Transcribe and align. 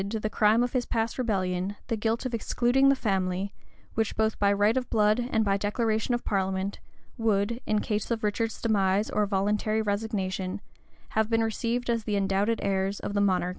]to 0.01 0.19
the 0.19 0.31
crime 0.31 0.63
of 0.63 0.73
his 0.73 0.87
past 0.87 1.19
rebellion, 1.19 1.75
the 1.85 1.95
guilt 1.95 2.25
of 2.25 2.33
excluding 2.33 2.89
the 2.89 2.95
family, 2.95 3.53
which, 3.93 4.15
both 4.15 4.39
by 4.39 4.51
right 4.51 4.75
of 4.75 4.89
blood 4.89 5.29
and 5.31 5.45
by 5.45 5.57
declaration 5.57 6.15
of 6.15 6.25
parliament, 6.25 6.79
would, 7.19 7.61
in 7.67 7.77
case 7.77 8.09
of 8.09 8.23
Richard's 8.23 8.59
demise 8.59 9.11
or 9.11 9.27
voluntary 9.27 9.79
resignation, 9.83 10.59
have 11.09 11.29
been 11.29 11.43
received 11.43 11.87
as 11.87 12.05
the 12.05 12.15
undoubted 12.15 12.59
heirs 12.63 12.99
of 12.99 13.13
the 13.13 13.21
monarchy. 13.21 13.49